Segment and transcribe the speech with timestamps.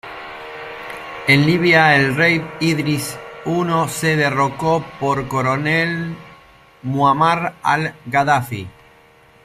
[1.27, 6.17] En Libia el Rey Idris I se derrocó por Coronel
[6.81, 8.67] Muammar al-Gaddafi.